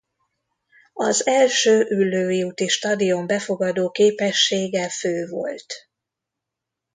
Az 0.93 1.27
első 1.27 1.85
Üllői 1.89 2.43
úti 2.43 2.67
stadion 2.67 3.27
befogadóképessége 3.27 4.89
fő 4.89 5.27
volt. 5.27 5.65